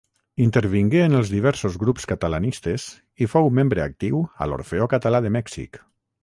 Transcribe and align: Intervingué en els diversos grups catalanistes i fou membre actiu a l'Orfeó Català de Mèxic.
Intervingué 0.43 1.01
en 1.09 1.17
els 1.17 1.29
diversos 1.33 1.77
grups 1.83 2.09
catalanistes 2.11 2.87
i 3.27 3.27
fou 3.35 3.51
membre 3.59 3.85
actiu 3.85 4.25
a 4.45 4.49
l'Orfeó 4.53 4.89
Català 4.97 5.23
de 5.29 5.35
Mèxic. 5.39 5.81